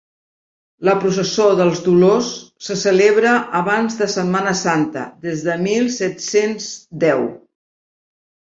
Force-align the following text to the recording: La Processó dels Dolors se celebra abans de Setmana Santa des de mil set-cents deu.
La 0.87 0.93
Processó 1.01 1.43
dels 1.59 1.81
Dolors 1.87 2.31
se 2.69 2.77
celebra 2.85 3.35
abans 3.61 3.99
de 4.01 4.09
Setmana 4.15 4.55
Santa 4.63 5.05
des 5.29 5.47
de 5.51 5.61
mil 5.69 5.89
set-cents 6.01 6.75
deu. 7.09 7.25